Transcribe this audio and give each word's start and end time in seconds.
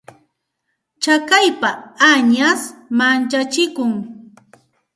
Tsakaypa 1.01 1.69
añash 2.09 2.63
manchachikun. 2.97 3.91